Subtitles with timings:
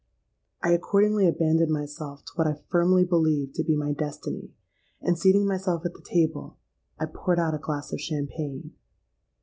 [0.63, 4.49] I accordingly abandoned myself to what I firmly believed to be my destiny;
[4.99, 6.57] and, seating myself at the table,
[6.97, 8.73] I poured out a glass of champagne.